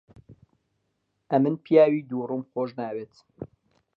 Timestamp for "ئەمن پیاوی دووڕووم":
1.29-2.41